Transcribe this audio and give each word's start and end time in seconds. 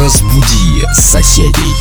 Разбуди 0.00 0.84
соседей. 0.94 1.74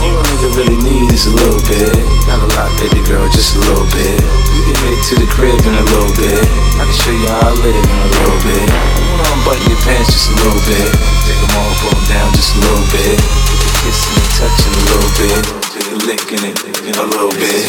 All 0.00 0.14
a 0.14 0.22
nigga 0.22 0.48
really 0.56 0.76
need 0.82 1.12
is 1.12 1.26
a 1.26 1.30
little 1.30 1.60
bit. 1.68 1.94
Not 2.26 2.40
a 2.42 2.48
lot, 2.56 2.70
baby 2.80 3.00
girl, 3.06 3.28
just 3.30 3.56
a 3.56 3.58
little 3.60 3.86
bit. 3.92 4.20
We 4.54 4.60
can 4.66 4.78
make 4.84 4.98
it 4.98 5.04
to 5.10 5.14
the 5.20 5.26
crib 5.30 5.58
in 5.66 5.74
a 5.74 5.82
little 5.82 6.12
bit. 6.16 6.42
I 6.78 6.84
can 6.86 6.94
show 6.94 7.12
you 7.12 7.26
how 7.28 7.48
I 7.48 7.52
live 7.52 7.76
in 7.76 7.98
a 7.98 8.10
little 8.16 8.40
bit. 8.42 8.66
You 8.66 9.04
wanna 9.10 9.28
unbutton 9.34 9.66
your 9.68 9.80
pants 9.82 10.10
just 10.12 10.30
a 10.30 10.34
little 10.42 10.62
bit. 10.66 10.88
Take 11.26 11.40
them 11.42 11.54
all, 11.58 11.72
pull 11.82 11.92
them 11.94 12.06
down 12.08 12.32
just 12.34 12.54
a 12.56 12.58
little 12.60 12.86
bit. 12.90 13.18
Get 13.18 13.58
the 13.62 13.70
kissing 13.82 14.16
and 14.18 14.30
touching 14.38 14.74
a 14.74 14.84
little 14.90 15.12
bit. 15.18 15.42
Get 15.74 15.84
the 15.86 15.96
licking 16.06 16.42
it 16.44 16.56
in 16.86 16.94
a 16.94 17.06
little 17.06 17.34
bit. 17.36 17.68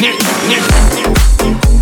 nigga, 0.00 0.32
nigga, 0.48 0.80
nigga. 0.94 1.75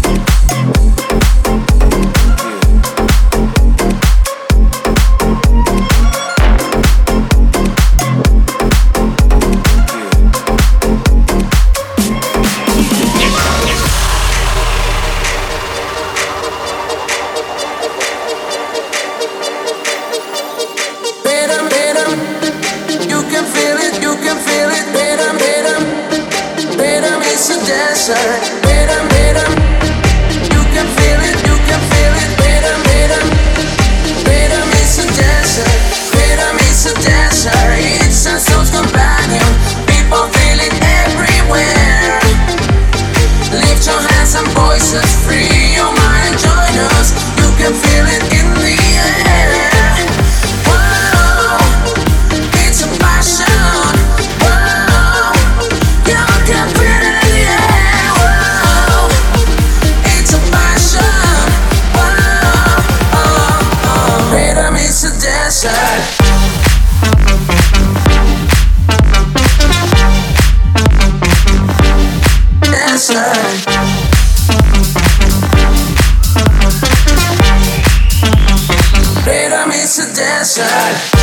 God. 80.75 81.14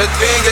cette 0.00 0.10
fille 0.12 0.49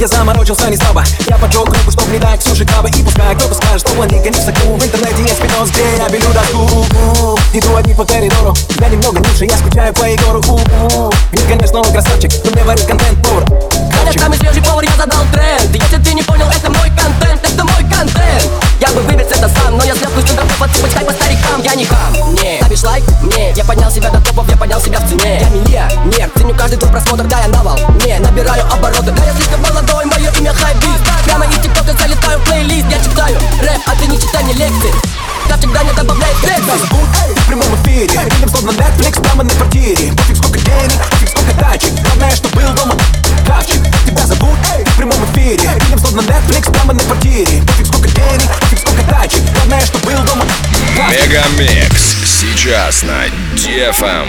Я 0.00 0.08
заморочился 0.08 0.68
не 0.68 0.76
слабо. 0.76 1.04
Я 1.28 1.36
поджег 1.36 1.66
руку, 1.66 1.92
чтоб 1.92 2.08
не 2.08 2.18
дать 2.18 2.40
Ксюше 2.40 2.64
краба 2.66 2.88
И 2.88 3.02
пускай 3.04 3.34
кто-то 3.36 3.54
скажет, 3.54 3.80
что 3.80 3.92
планика 3.92 4.28
не 4.28 4.38
в 4.40 4.42
соку 4.42 4.74
В 4.76 4.84
интернете 4.84 5.22
есть 5.22 5.40
видос, 5.40 5.70
где 5.70 5.82
я 5.98 6.08
белю 6.08 6.26
доску. 6.32 7.38
Иду 7.52 7.76
одни 7.76 7.94
по 7.94 8.04
коридору. 8.04 8.54
Я 8.80 8.88
немного 8.88 9.20
ниже, 9.20 9.44
я 9.44 9.56
скучаю 9.56 9.94
по 9.94 10.04
Егору. 10.04 10.42
Ведь 11.30 11.46
конечно, 11.46 11.78
он 11.78 11.92
красавчик, 11.92 12.32
но 12.44 12.50
мне 12.50 12.64
варит 12.64 12.84
контент 12.86 13.22
пор. 13.22 13.44
Этот 14.02 14.20
самый 14.20 14.36
свежий 14.36 14.62
повар, 14.62 14.84
я 14.84 14.96
задал 14.96 15.24
тренд. 15.32 15.72
Если 15.72 15.98
ты 15.98 16.14
не 16.14 16.22
понял, 16.22 16.48
это 16.48 16.70
мой 16.70 16.90
контент, 16.90 17.44
это 17.44 17.64
мой 17.64 17.82
контент. 17.84 18.50
Я 18.80 18.88
бы 18.88 19.00
вывез 19.02 19.28
это 19.28 19.48
сам, 19.48 19.76
но 19.76 19.84
я 19.84 19.94
слепну 19.94 20.20
с 20.20 20.28
чудров 20.28 20.46
Подсыпать 20.58 20.90
типа, 20.90 20.98
хай 20.98 21.04
по 21.06 21.12
старикам, 21.12 21.62
я 21.62 21.74
не 21.74 21.84
хам 21.84 22.12
Не, 22.34 22.58
ставишь 22.58 22.82
лайк? 22.82 23.04
Не, 23.22 23.52
я 23.52 23.64
поднял 23.64 23.90
себя 23.90 24.10
до 24.10 24.20
топов, 24.20 24.48
я 24.50 24.56
поднял 24.56 24.80
себя 24.80 24.98
в 24.98 25.08
цене. 25.08 25.40
Я 25.40 25.48
миллионер, 25.48 26.30
ценю 26.36 26.54
каждый 26.54 26.76
твой 26.76 26.90
просмотр, 26.90 27.24
да 27.24 27.40
я 27.40 27.48
на 27.48 27.62
не, 28.04 28.18
Набираю 28.18 28.64
обороты, 28.72 29.12
да 29.12 29.24
я 29.24 29.33
электрик 34.54 34.94
Я 35.48 35.56
всегда 35.56 35.82
не 35.82 35.92
добавляю 35.92 36.34
флексов 36.36 36.82
В 36.90 37.46
прямом 37.46 37.74
эфире. 37.82 38.20
Видим 38.34 38.48
словно 38.48 38.70
Netflix 38.70 39.20
прямо 39.22 39.42
на 39.42 39.50
квартире. 39.50 40.12
Пофиг 40.12 40.36
сколько 40.36 40.58
денег, 40.58 40.98
пофиг 41.10 41.28
сколько 41.28 41.54
тачек. 41.54 41.92
Главное, 42.02 42.30
что 42.30 42.48
был 42.56 42.72
дома 42.74 42.96
Кавчик, 43.46 43.82
тебя 44.06 44.26
зовут 44.26 44.58
в 44.86 44.96
прямом 44.96 45.24
эфире. 45.32 45.68
Видим 45.82 45.98
словно 45.98 46.20
Netflix 46.20 46.72
прямо 46.72 46.92
на 46.92 47.00
квартире. 47.00 47.62
Пофиг 47.66 47.86
сколько 47.86 48.08
денег, 48.08 48.48
пофиг 48.60 48.78
сколько 48.78 49.02
тачек. 49.04 49.42
Главное, 49.54 49.80
что 49.80 49.98
был 49.98 50.22
дома 50.24 50.44
Мегамикс. 51.10 52.16
Сейчас 52.24 53.02
на 53.02 53.26
DFM. 53.56 54.28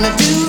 wanna 0.00 0.16
do 0.16 0.39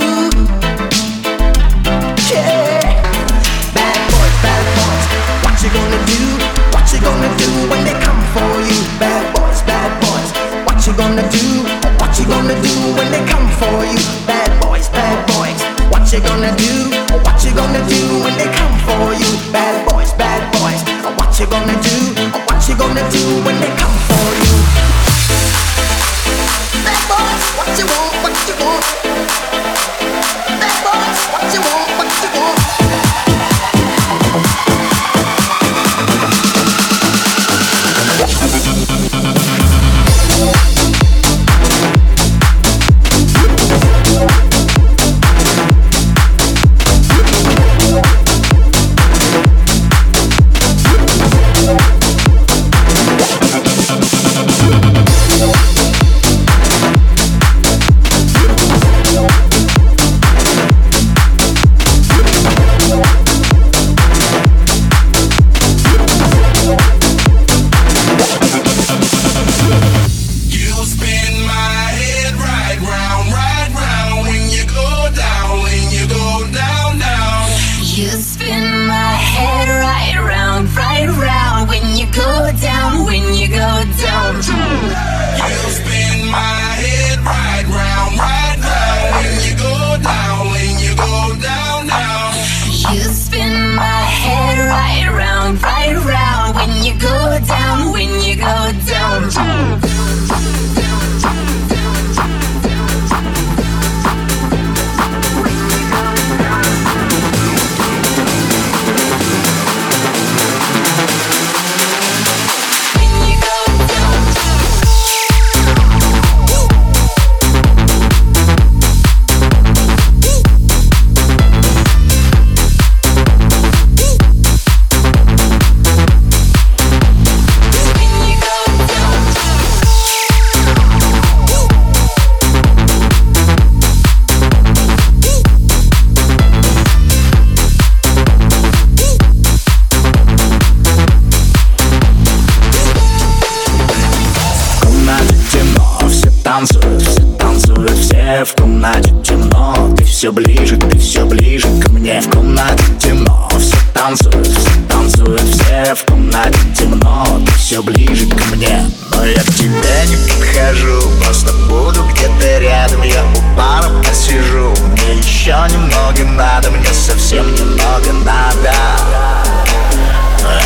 в 155.96 156.06
комнате 156.06 156.60
темно, 156.78 157.26
ты 157.46 157.52
все 157.54 157.82
ближе 157.82 158.28
ко 158.30 158.44
мне. 158.56 158.90
Но 159.12 159.26
я 159.26 159.42
к 159.42 159.54
тебе 159.54 160.06
не 160.08 160.16
подхожу 160.16 161.02
Просто 161.24 161.54
буду 161.68 162.04
где-то 162.12 162.60
рядом. 162.60 163.02
Я 163.04 163.24
у 163.24 163.58
пара 163.58 163.90
посижу 164.04 164.74
Мне 164.92 165.18
еще 165.18 165.56
немного 165.72 166.24
надо 166.24 166.72
Мне 166.72 166.94
совсем 166.94 167.54
немного 167.54 168.14
надо. 168.26 168.74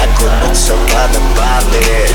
Окунуться 0.03 0.73
в 0.73 0.93
водопады 0.93 2.09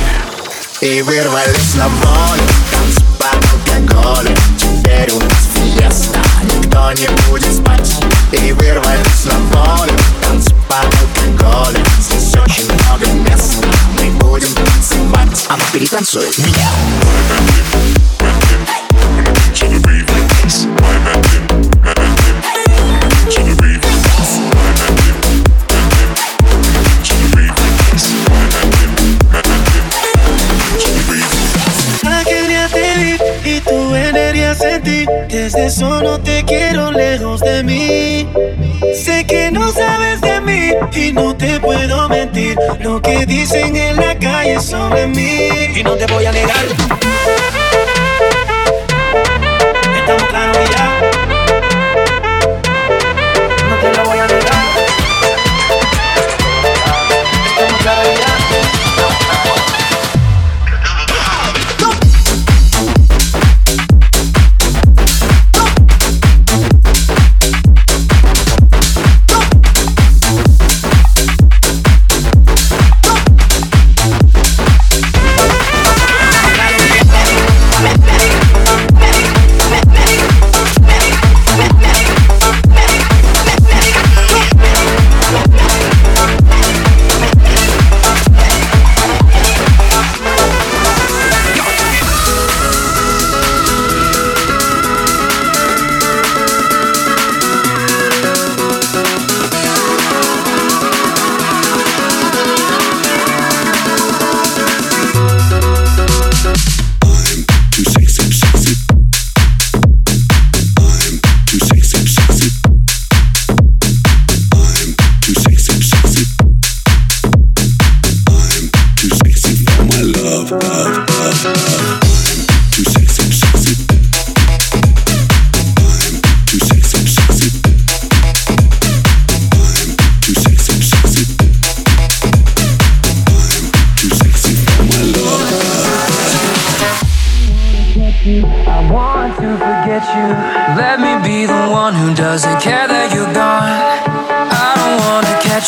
И 0.81 1.03
вырвались 1.03 1.75
на 1.75 1.89
волю 1.89 2.43
Танцы 2.71 3.05
под 3.19 3.93
алкоголем 3.93 4.37
Теперь 4.57 5.11
у 5.13 5.21
нас 5.21 5.60
Никто 6.71 6.93
не 6.93 7.09
будет 7.29 7.53
спать. 7.53 7.97
И 8.31 8.53
вырвались 8.53 9.25
на 9.25 9.39
волю 9.59 9.93
Танцы 10.23 10.55
под 10.69 10.87
алкоголем 10.87 11.85
Здесь 11.99 12.37
очень 12.37 12.73
много 12.73 13.07
места 13.29 13.67
Мы 13.99 14.11
будем 14.21 14.55
танцевать. 14.55 15.47
Она 15.49 15.65
перетанцует 15.73 16.39
меня 16.39 16.71
de 37.39 37.63
mí. 37.63 38.27
Sé 38.95 39.25
que 39.25 39.51
no 39.53 39.71
sabes 39.71 40.21
de 40.21 40.41
mí 40.41 40.73
y 40.93 41.13
no 41.13 41.37
te 41.37 41.61
puedo 41.61 42.09
mentir. 42.09 42.57
Lo 42.81 43.01
que 43.01 43.25
dicen 43.27 43.77
en 43.77 43.97
la 43.97 44.19
calle 44.19 44.61
sobre 44.61 45.07
mí 45.07 45.49
y 45.77 45.83
no 45.85 45.95
te 45.95 46.07
voy 46.07 46.25
a 46.27 46.33
negar. 46.33 47.20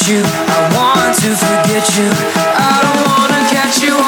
you. 0.09 0.23
I 0.25 0.59
want 0.75 1.15
to 1.21 1.37
forget 1.37 1.85
you. 1.99 2.09
I 2.09 2.81
don't 2.83 3.01
wanna 3.07 3.49
catch 3.51 3.83
you. 3.83 4.02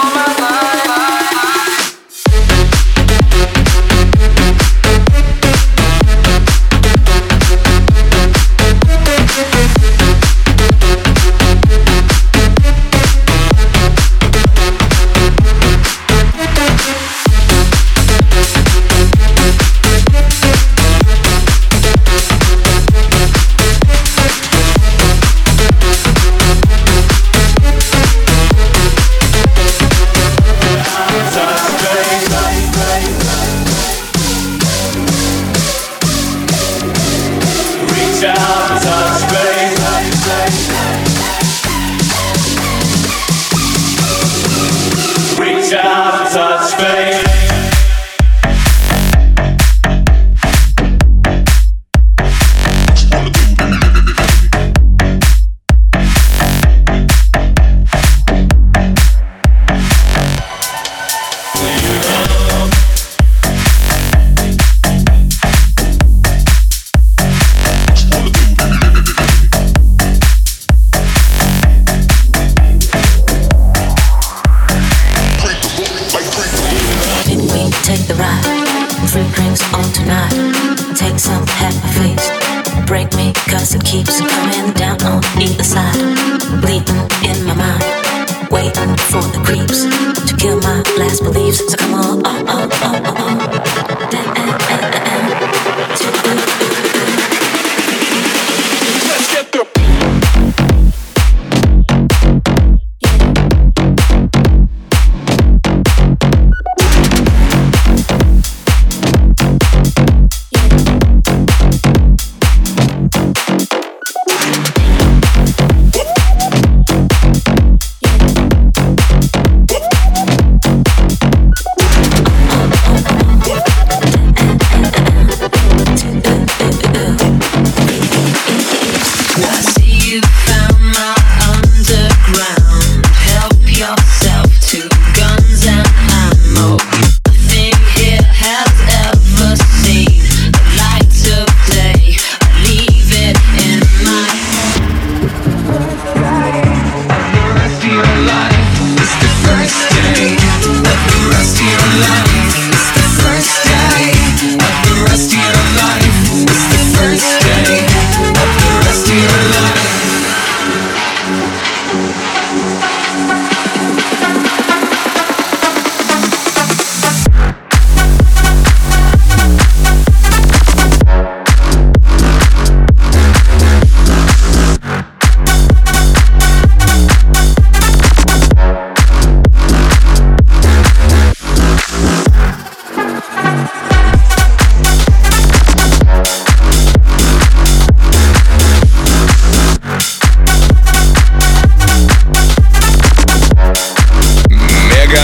shouts 45.74 46.36
us 46.36 46.74
faith. 46.74 47.33
the 78.06 78.14
ride. 78.14 78.44
Free 79.10 79.28
drinks 79.32 79.62
on 79.72 79.84
tonight. 79.92 80.32
Take 80.96 81.18
some, 81.18 81.46
half 81.46 81.74
my 81.82 81.90
face. 82.00 82.26
Break 82.86 83.12
me, 83.14 83.32
cause 83.48 83.74
it 83.74 83.84
keeps 83.84 84.20
coming 84.20 84.72
down 84.74 85.02
on 85.02 85.22
either 85.40 85.64
side. 85.64 85.96
Bleeding 86.60 87.04
in 87.24 87.44
my 87.46 87.54
mind. 87.54 87.84
Waiting 88.50 88.96
for 89.10 89.22
the 89.32 89.40
creeps 89.44 89.84
to 90.28 90.36
kill 90.36 90.60
my 90.60 90.82
last 90.98 91.22
beliefs. 91.22 91.58
So 91.70 91.76
come 91.76 91.94
on, 91.94 92.26
on, 92.26 92.48
on, 92.48 92.72
on, 92.82 93.06
on, 93.06 93.16
on. 93.16 93.38
To 95.96 96.06
the 96.06 96.53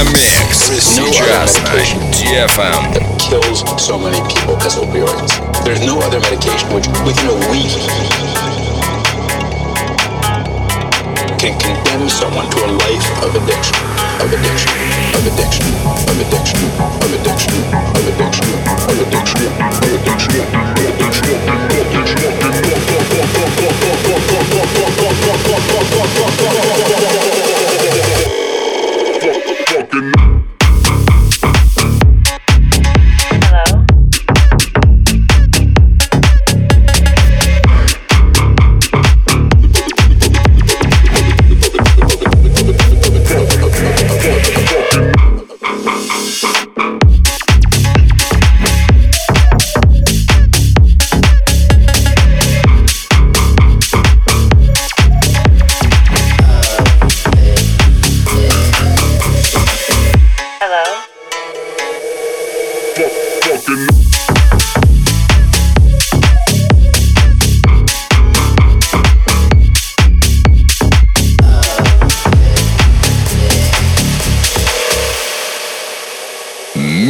the 0.05 0.13
mix. 0.13 0.97
No 0.97 1.07
Just 1.13 1.61
medication 1.63 2.01
DFM. 2.17 2.95
that 2.95 3.05
kills 3.21 3.61
so 3.77 3.99
many 3.99 4.17
people 4.33 4.57
as 4.65 4.77
opioids. 4.77 5.33
There's 5.65 5.85
no 5.85 6.01
other 6.01 6.21
medication 6.21 6.69
which, 6.73 6.89
within 7.05 7.29
a 7.29 7.37
week, 7.53 7.75
can 11.37 11.53
condemn 11.61 12.09
someone 12.09 12.49
to 12.49 12.59
a 12.65 12.71
life 12.81 13.09
of 13.25 13.35
addiction, 13.37 13.77
of 14.25 14.29
addiction, 14.33 14.73
of 15.17 15.23
addiction, 15.29 15.69
of 16.09 16.17
addiction, 16.17 16.61
of 17.01 17.11
addiction, 17.13 17.55
of 17.97 18.05
addiction, 18.09 18.49
of 18.89 18.97
addiction, 19.05 19.45
of 19.53 19.93
addiction, 20.01 20.37
of 20.41 20.89
addiction. 20.97 21.29
Of 21.51 21.77
addiction. 21.77 22.30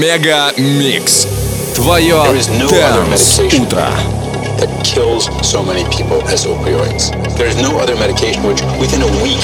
Мега 0.10 0.52
Микс. 0.58 1.28
Твое 1.76 2.16
Dance 2.72 3.40
утро. 3.54 3.88
That 4.58 4.70
kills 4.84 5.30
so 5.48 5.62
many 5.62 5.84
people 5.96 6.28
as 6.28 6.48
opioids. 6.48 7.12
There's 7.38 7.56
no 7.62 7.78
other 7.78 7.96
medication 7.96 8.42
which, 8.44 8.62
within 8.80 9.04
a 9.04 9.12
week, 9.22 9.44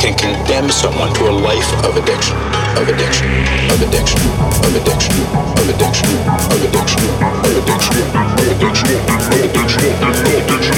can 0.00 0.14
condemn 0.18 0.70
someone 0.70 1.14
to 1.14 1.28
a 1.28 1.34
life 1.38 1.70
of 1.84 1.96
addiction, 1.96 2.36
of 2.76 2.88
addiction, 2.88 3.30
of 3.70 3.80
addiction, 3.80 4.20
of 4.66 4.74
addiction, 4.74 5.14
of 5.54 5.68
addiction, 5.70 6.10
of 6.50 6.64
addiction, 6.66 6.98
of 7.46 7.54
addiction, 7.62 7.94
of 7.94 8.50
addiction, 8.50 8.98
of 9.22 10.24
addiction 10.34 10.68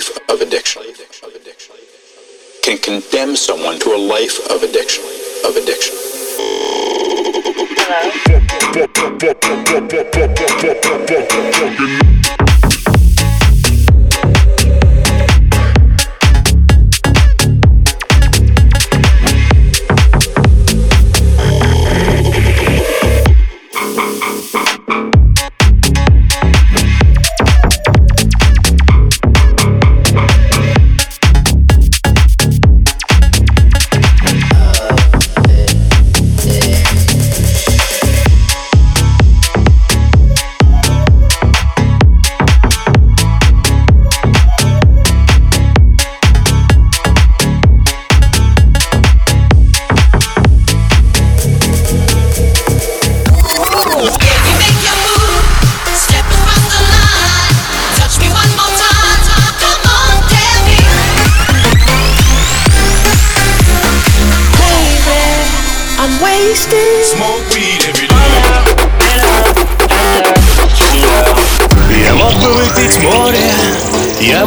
life 0.00 0.18
of 0.30 0.40
addiction. 0.40 0.82
Can 2.62 2.78
condemn 2.78 3.36
someone 3.36 3.78
to 3.80 3.94
a 3.94 3.98
life 3.98 4.38
of 4.50 4.62
addiction. 4.62 5.04
Of 5.44 5.56
addiction. 5.56 5.94
Hello? 12.32 12.49